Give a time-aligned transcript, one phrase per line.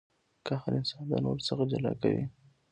[0.47, 2.23] قهر انسان د نورو څخه جلا کوي.